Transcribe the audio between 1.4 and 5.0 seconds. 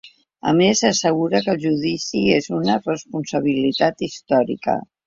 que el judici és una ‘responsabilitat històrica’.